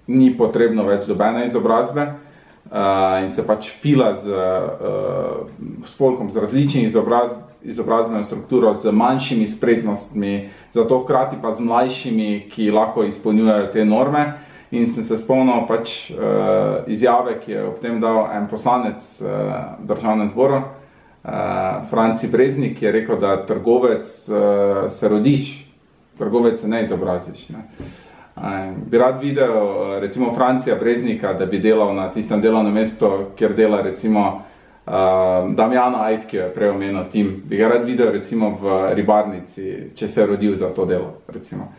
[0.07, 6.45] ni potrebno več dobene izobrazbe uh, in se pač fila z, uh, s folkom z
[6.45, 13.67] različnih izobrazb izobrazbeno strukturo z manjšimi spretnostmi, zato hkrati pa z mlajšimi, ki lahko izpolnjujejo
[13.73, 14.25] te norme.
[14.71, 19.57] In sem se spomnil pač uh, izjave, ki je ob tem dal en poslanec uh,
[19.83, 25.49] državnega zbora, uh, Franci Breznik, ki je rekel, da trgovec uh, se rodiš,
[26.19, 27.49] trgovec se ne izobraziš.
[27.49, 27.65] Ne.
[28.37, 33.11] Uh, bi rad videl, uh, recimo, Francija Breznika, da bi delal na tistem delovnem mestu,
[33.37, 34.27] kjer dela recimo
[34.87, 34.93] uh,
[35.51, 37.41] Damjana Ajd, ki jo je prej omenil tim.
[37.45, 41.17] Bi ga rad videl recimo v ribarnici, če se je rodil za to delo.
[41.27, 41.73] Recimo.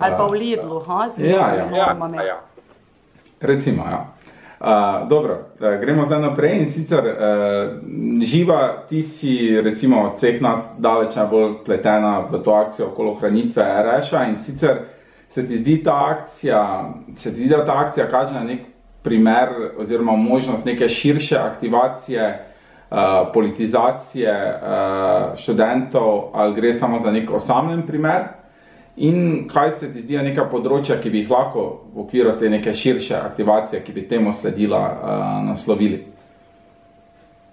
[0.00, 0.82] Ali pa v Lidlu,
[1.16, 1.66] zelo ja, ja.
[1.76, 2.38] ja, ja.
[3.40, 4.06] Recimo, ja.
[4.60, 10.40] Uh, dobro, uh, gremo zdaj naprej in sicer uh, živa, ti si recimo od vseh
[10.42, 14.80] nas daleč najbolj pletena v to akcijo okolo hranitve RŠ-a in sicer
[15.28, 18.66] se ti zdi ta akcija, se ti zdi, da ta akcija kaže na nek
[19.02, 22.46] primer oziroma možnost neke širše aktivacije
[22.90, 22.98] uh,
[23.34, 28.22] politizacije uh, študentov ali gre samo za nek osamljen primer?
[28.98, 32.72] In kaj se ti zdijo neka področja, ki bi jih lahko v okviru te neke
[32.74, 36.00] širše aktivacije, ki bi temu sledila, uh, naslovili?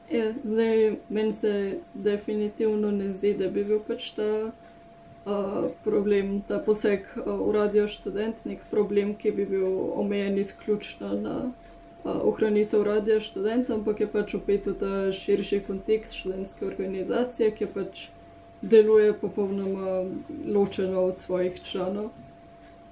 [0.09, 1.51] Ja, zdaj, meni se
[1.93, 7.85] definitivno ne zdi, da bi bil pač ta uh, problem, ta poseg uh, v radio
[7.89, 9.69] študent, nek problem, ki bi bil
[10.01, 16.17] omejen izključno na uh, ohranitev radio študenta, ampak je pač opet v ta širši kontekst
[16.21, 18.07] študentske organizacije, ki je pač
[18.69, 20.05] deluje popolnoma
[20.47, 22.09] ločeno od svojih članov.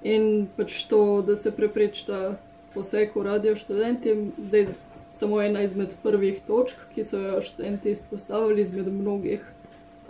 [0.02, 2.36] In pač to, da se prepreči ta
[2.74, 4.66] poseg v radio študentom, zdaj
[5.14, 9.46] samo ena izmed prvih točk, ki so jo študenti izpostavili, izmed mnogih,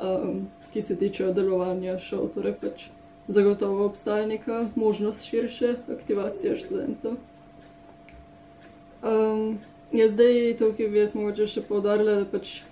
[0.03, 2.33] um, ki se tičejo delovanja šov.
[2.35, 2.89] Torej pač
[3.29, 7.17] zagotovo obstaja neka možnost širše aktivacije študentov.
[9.05, 9.59] Um,
[9.93, 12.63] ja, zdaj tukaj bi jaz mogoče še povdarila, da pač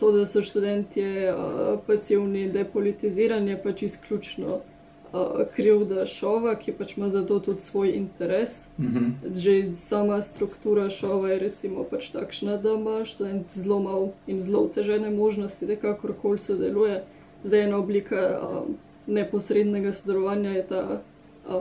[0.00, 5.20] to, da so študenti uh, pasivni, depolitizirani, je pač izključno uh,
[5.54, 8.68] krivda šova, ki pač ima za to tudi svoj interes.
[8.78, 9.36] Mm -hmm.
[9.36, 14.68] Že sama struktura šova je recimo pač takšna, da ima študent zelo mal in zelo
[14.74, 17.02] težene možnosti, da kakorkoli sodeluje.
[17.44, 18.68] Zdaj ena oblika uh,
[19.06, 21.00] neposrednega sodelovanja je ta
[21.48, 21.54] uh,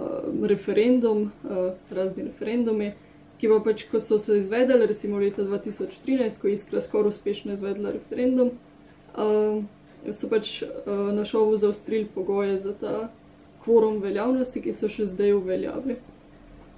[0.48, 2.92] referendum, uh, razni referendumi
[3.40, 7.56] ki pa pač, ko so se izvedeli, recimo leta 2013, ko je Iskra skoraj uspešno
[7.56, 8.52] izvedla referendum,
[9.16, 9.64] uh,
[10.14, 13.10] so pač uh, na šovu zaostrili pogoje za ta
[13.64, 15.98] kvorum veljavnosti, ki so še zdaj v veljavi.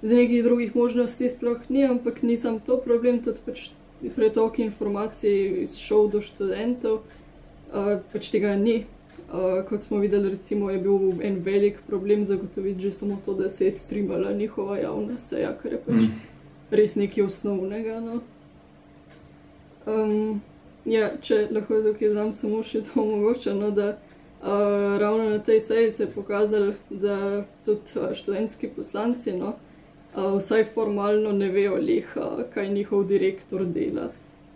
[0.02, 3.70] Z nekih drugih možnosti sploh ni, ampak nisem to problem, tudi pač
[4.14, 7.02] pretok informacij iz šov do študentov,
[7.74, 8.84] uh, pač tega ni.
[9.32, 13.48] Uh, kot smo videli, recimo, je bil en velik problem zagotoviti že samo to, da
[13.48, 16.06] se je streamala njihova javna seja, kar je pač.
[16.06, 16.31] Mm
[16.72, 18.00] res nekaj osnovnega.
[18.00, 18.20] No.
[19.86, 20.40] Um,
[20.84, 25.60] ja, če lahko tukaj znam samo še to omogočeno, no, da uh, ravno na tej
[25.60, 29.54] seji se je pokazalo, da tudi uh, študentski poslanci, no,
[30.14, 34.10] uh, vsaj formalno ne vejo, lih, uh, kaj njihov direktor dela.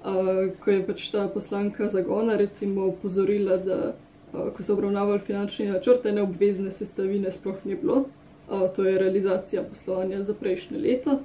[0.07, 5.73] Uh, ko je pač ta poslanka zagona, recimo, opozorila, da uh, ko so obravnavali finančne
[5.73, 8.05] načrte, neobvezne sestavine sploh ni bilo,
[8.47, 11.19] uh, to je realizacija poslovanja za prejšnje leto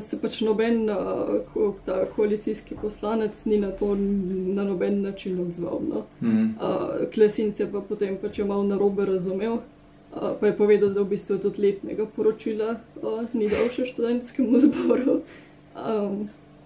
[0.00, 3.94] se pač noben uh, ta koalicijski poslanec ni na to
[4.54, 5.80] na noben način odzval.
[5.88, 6.04] No.
[6.20, 6.54] Mm.
[6.60, 9.58] Uh, Klesinc je pa potem pač malo narobe razumel.
[10.10, 14.58] Uh, pa je povedal, da v bistvu tudi letnega poročila uh, ni dal še študentskemu
[14.58, 15.20] zboru,
[15.78, 16.24] um,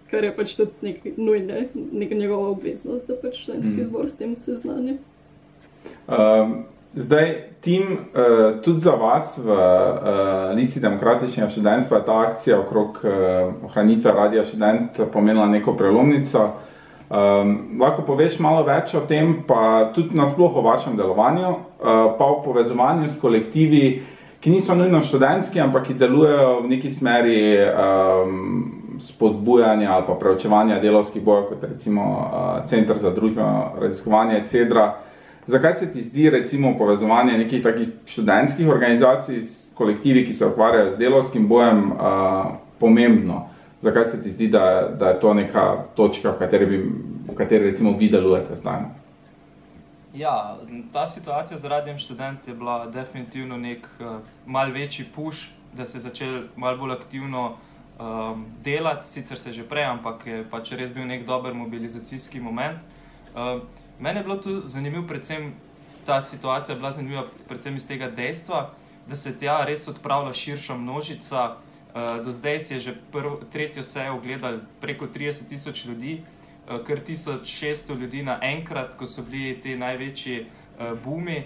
[0.09, 3.89] kar je pač tudi nek, nujne, nek njegova obveznost, da pač študentski mm.
[3.91, 4.97] zbor s tem seznani.
[6.09, 6.65] Um,
[6.97, 13.01] Zdaj, tim, uh, tudi za vas v uh, Listi demokratičnega študentstva je ta akcija okrog
[13.03, 13.11] uh,
[13.65, 16.51] ohranitve radia študent pomenila neko prelomnico.
[17.11, 21.59] Um, lahko poveš malo več o tem, pa tudi nasploh o vašem delovanju, uh,
[22.19, 24.03] pa o povezovanju s kolektivi,
[24.41, 30.79] ki niso nujno študentski, ampak ki delujejo v neki smeri um, spodbujanja ali pa preučevanja
[30.81, 34.87] delovskih bojev, kot recimo uh, Center za družbeno raziskovanje CEDRA.
[35.47, 40.91] Zakaj se ti zdi, recimo, povezovanje nekih takih študentskih organizacij s kolektivi, ki se ukvarjajo
[40.91, 41.99] z delovskim bojem, uh,
[42.81, 43.49] pomembno?
[43.81, 46.79] Zakaj se ti zdi, da, da je to neka točka, v kateri, bi,
[47.33, 48.87] v kateri recimo, vi delujete zdaj?
[50.15, 50.57] Ja,
[50.93, 55.99] ta situacija z radijem študent je bila definitivno nek uh, mal večji push, da se
[55.99, 57.57] je začel mal bolj aktivno
[57.99, 62.79] um, delati, sicer se že prej, ampak je pač res bil nek dober mobilizacijski moment.
[63.35, 63.61] Uh,
[63.99, 65.53] Mene je bilo tu zanimivo, predvsem
[66.07, 68.71] ta situacija je bila zanimiva, predvsem iz tega dejstva,
[69.09, 71.57] da se tja res odpravlja širša množica.
[71.95, 76.83] Uh, do zdaj si je že prvo, tretjo sejo ogledal preko 30 tisoč ljudi, uh,
[76.87, 81.45] kar 1600 ljudi naenkrat, ko so bili ti največji uh, bumi.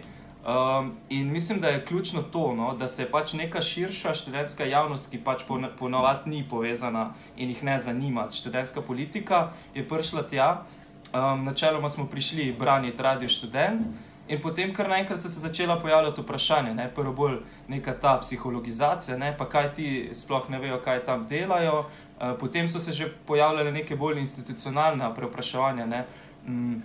[0.49, 5.11] Um, in mislim, da je ključno to, no, da se pač neka širša študentska javnost,
[5.11, 5.43] ki pač
[5.79, 8.31] ponovadi ni povezana in jih ne zanima.
[8.31, 10.65] Študentska politika je prišla tja,
[11.15, 13.87] um, načeloma smo prišli braniti radio študent.
[14.29, 19.17] In potem, kar naenkrat so se začela pojavljati vprašanja, ne, prvo bolj neka ta psihologizacija,
[19.17, 21.79] ne, pa kaj ti sploh ne vejo, kaj tam delajo.
[21.79, 26.05] Uh, potem so se že pojavljale neke bolj institucionalne prepraševanja, ne,
[26.47, 26.83] um,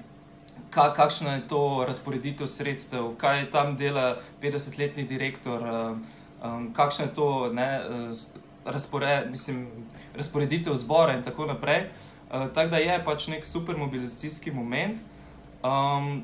[0.70, 6.06] ka, kakšna je to razporeditev sredstev, kaj tam dela 50-letni direktor, um,
[6.44, 7.70] um, kakšna je to ne,
[8.66, 9.68] razpored, mislim,
[10.16, 11.90] razporeditev zbora in tako naprej.
[11.90, 15.02] Uh, tako da je pač nek super mobilizacijski moment.
[15.64, 16.24] Um,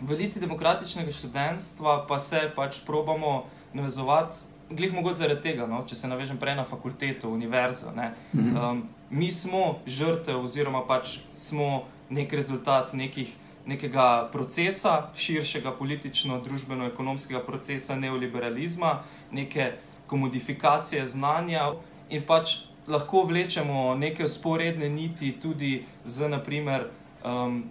[0.00, 4.38] v listi demokratičnega študentstva pa se pač probamo navezovati,
[4.70, 7.92] glih mogoče zaradi tega, no, če se navežem prej na fakulteto, univerzo.
[7.94, 8.56] Mhm.
[8.56, 13.30] Um, mi smo žrtev, oziroma pač smo nek rezultat nekih,
[13.66, 19.72] nekega procesa, širšega politično-družbeno-ekonomskega procesa neoliberalizma, neke
[20.06, 21.72] komodifikacije znanja
[22.10, 26.88] in pač lahko vlečemo neke sporedne niti tudi z, naprimer,
[27.24, 27.64] um,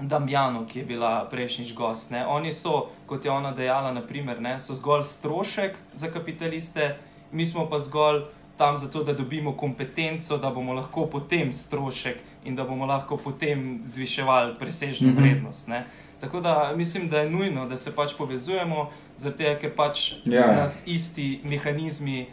[0.00, 2.10] Damjano, ki je bila prejšnjič gost.
[2.10, 2.26] Ne.
[2.26, 6.94] Oni so, kot je ona dejala, naprimer, ne, so zgolj strošek za kapitaliste,
[7.32, 8.22] mi smo pa zgolj
[8.58, 13.80] tam zato, da dobimo kompetenco, da bomo lahko potem strošek in da bomo lahko potem
[13.84, 15.18] zviševali presežno mhm.
[15.18, 15.68] vrednost.
[15.68, 15.86] Ne.
[16.20, 20.52] Tako da mislim, da je nujno, da se pač povezujemo, zato ker pač ja.
[20.56, 22.28] nas isti mehanizmi eh,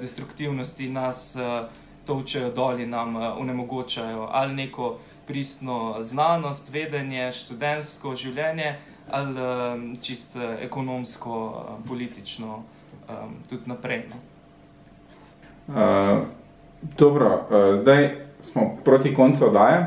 [0.00, 1.62] destruktivnosti nas eh,
[2.06, 8.76] točejo dol in nam eh, onemogočajo ali neko pristno znanost, vedenje, študentsko življenje
[9.10, 9.34] ali
[10.00, 12.58] čist uh, ekonomsko, politično,
[13.48, 14.02] tudi naprej.
[14.10, 14.18] No?
[15.68, 16.26] Uh,
[16.98, 18.10] dobro, uh, zdaj
[18.40, 19.78] smo proti koncu oddaje.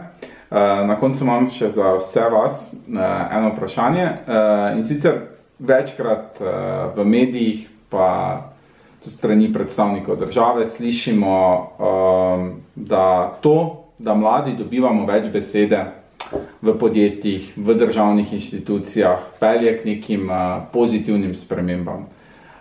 [0.49, 2.97] Uh, na koncu imam še za vse vas uh,
[3.31, 4.05] eno vprašanje.
[4.05, 5.21] Uh, in sicer
[5.59, 6.49] večkrat uh,
[6.97, 8.50] v medijih, pa
[9.05, 15.85] strani predstavnikov države, slišimo, um, da to, da mladi dobivamo več besede
[16.61, 22.05] v podjetjih, v državnih inštitucijah, pelje k nekim uh, pozitivnim spremembam.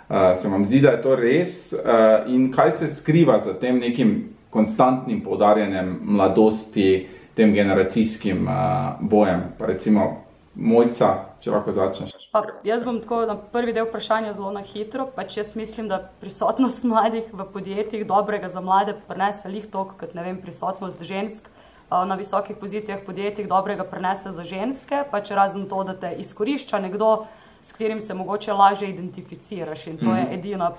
[0.08, 1.72] Uh, se vam zdi, da je to res?
[1.72, 9.42] Uh, in kaj se skriva za tem nekim konstantnim poudarjanjem mladosti, tem generacijskim uh, bojem,
[9.58, 11.08] pa recimo Mojca,
[11.40, 12.26] če lahko začneš.
[12.34, 15.06] Pa, jaz bom tako na prvi del vprašanja zelo na hitro.
[15.14, 20.16] Pač jaz mislim, da prisotnost mladih v podjetjih dobrega za mlade prenese lih toliko, kot
[20.18, 21.48] ne vem, prisotnost žensk
[21.90, 27.26] na visokih pozicijah podjetjih dobrega prenese za ženske, pač razen to, da te izkorišča nekdo,
[27.62, 30.32] s katerim se mogoče lažje identificiraš in to je mhm.
[30.34, 30.72] edina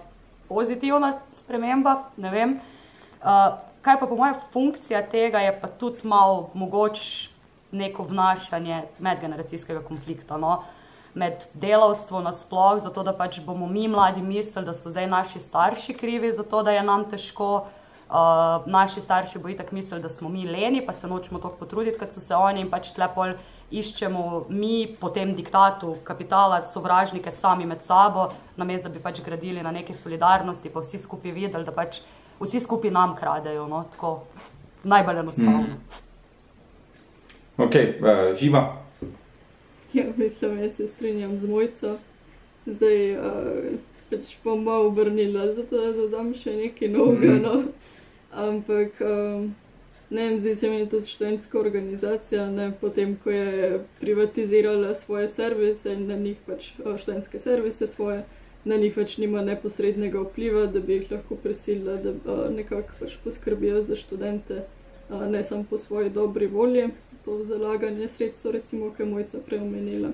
[0.50, 2.56] pozitivna sprememba, ne vem.
[3.82, 7.31] Kaj pa po moja funkcija tega je pa tudi malo mogoče
[7.72, 10.38] neko vnašanje medgeneracijskega konflikta.
[10.38, 10.64] No?
[11.14, 15.94] Med delavstvom nasploh, zato da pač bomo mi mladi mislili, da so zdaj naši starši
[15.94, 17.68] krivi za to, da je nam težko.
[18.12, 22.00] Uh, naši starši bojo tako mislili, da smo mi leni, pa se nočemo tako potruditi,
[22.00, 23.38] kot so se oni in pač tlepol
[23.72, 29.64] iščemo mi po tem diktatu kapitala, sovražnike sami med sabo, namesto da bi pač gradili
[29.64, 32.02] na neki solidarnosti, pa vsi skupaj videli, da pač
[32.42, 33.68] vsi skupaj nam kradejo.
[33.72, 33.86] No?
[33.96, 34.14] Tako
[34.84, 35.60] najbolj enostavno.
[35.60, 36.11] Mm.
[37.62, 38.82] Ok, uh, živa.
[39.94, 41.98] Ja, mislim, jaz se strinjam z mojco.
[42.66, 43.24] Zdaj uh,
[44.10, 47.36] pač bom malo obrnila, zato da dodam še nekaj novega.
[47.36, 47.44] Mm.
[47.44, 47.62] No.
[48.32, 49.52] Ampak um,
[50.10, 55.94] ne vem, zdi se mi tudi študentska organizacija, ne, potem ko je privatizirala svoje servise
[55.94, 58.24] in na njih pač študentske servise svoje.
[58.66, 63.22] Na njih več nima neposrednega vpliva, da bi jih lahko prisilila, da uh, nekako pač
[63.24, 64.64] poskrbijo za študente,
[65.10, 66.90] uh, ne samo po svoji dobri volji,
[67.26, 70.12] to zalaganje sredstev, recimo, ki je mojca preomenila.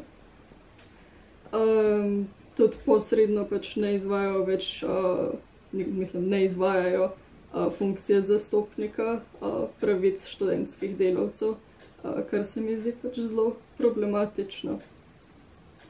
[1.54, 5.38] Um, tudi posredno pač ne izvajo več, uh,
[5.72, 12.96] mislim, ne izvajajo uh, funkcije zastopnika uh, pravic študentskih delavcev, uh, kar se mi zdi
[13.02, 14.80] pač zelo problematično.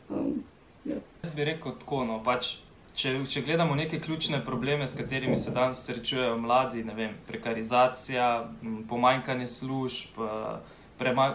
[0.09, 0.43] Um,
[0.85, 1.01] ja.
[1.23, 2.57] Jaz bi rekel tako, no, pač.
[2.97, 8.29] Če, če gledamo neke ključne probleme, s katerimi se danes srečujejo mladi, ne vem, prekarizacija,
[8.89, 10.17] pomanjkanje služb,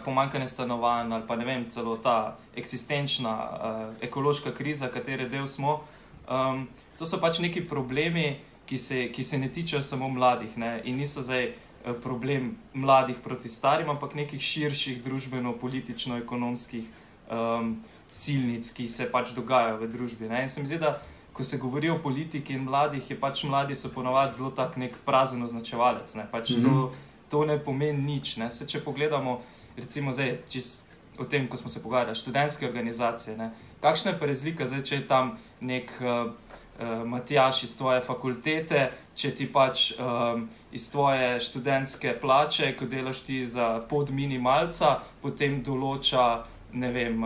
[0.05, 5.81] pomankanje stanovanj ali pa ne vem, celo ta eksistenčna uh, ekološka kriza, katere del smo.
[6.29, 10.81] Um, to so pač neki problemi, ki se, ki se ne tičejo samo mladih ne?
[10.85, 16.85] in niso zdaj uh, problem mladih proti starim, ampak nekih širših družbeno-politično-ekonomskih
[17.31, 17.77] um,
[18.11, 20.29] silnic, ki se pač dogajajo v družbi.
[20.29, 20.43] Ne?
[20.43, 20.99] In se mi zdi, da
[21.33, 24.99] ko se govori o politiki in mladih, je pač mladi so ponovadi zelo tak nek
[25.07, 26.15] prazen označevalec.
[26.15, 26.27] Ne?
[26.31, 26.63] Pač mm -hmm.
[26.63, 26.93] to,
[27.33, 28.37] to ne pomeni nič.
[28.53, 29.41] Se, če pogledamo
[29.77, 33.37] recimo zdaj, čist o tem, ko smo se pogovarjali, študentske organizacije.
[33.37, 33.51] Ne?
[33.81, 38.89] Kakšna je pa razlika, zdaj, če je tam nek uh, uh, Matjaš iz tvoje fakultete,
[39.15, 45.63] če ti pač um, iz tvoje študentske plače, ko delaš ti za pod minimalca, potem
[45.63, 46.49] določa.
[46.73, 47.19] Ne vem,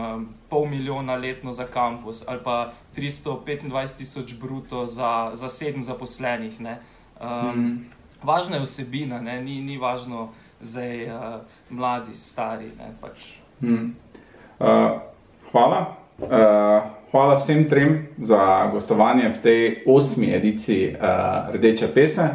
[0.51, 6.59] pol milijona letno za kampus, ali pa 325 tisoč bruto za, za sedem zaposlenih.
[6.59, 7.96] Um, mm.
[8.23, 11.25] Važna je vsebina, ni, ni važno, zdaj uh,
[11.71, 12.71] mladi, stari.
[13.01, 13.37] Pač.
[13.61, 13.93] Mm.
[14.59, 15.01] Uh,
[15.53, 15.97] hvala.
[16.19, 16.31] Uh,
[17.13, 22.29] hvala vsem trem za gostovanje v tej osmi ediciji uh, Rdeče pese.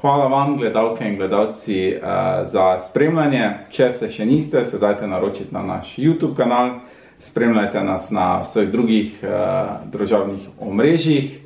[0.00, 3.68] Hvala vam, gledalke in gledalci, uh, za spremljanje.
[3.70, 6.80] Če se še niste, se dajte naročiti na naš YouTube kanal,
[7.22, 11.42] spremljajte nas na vseh drugih uh, družabnih omrežjih.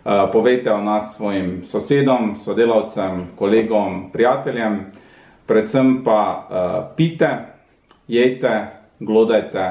[0.00, 4.80] Uh, povejte o nas svojim sosedom, sodelavcem, kolegom, prijateljem,
[5.46, 7.28] predvsem pa uh, pite,
[8.08, 8.66] jejte,
[9.00, 9.66] glodajte,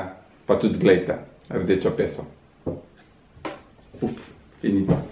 [0.46, 1.18] pa tudi gledajte
[1.50, 2.24] rdečo peso.
[4.02, 4.30] Uf,
[4.62, 5.09] finito.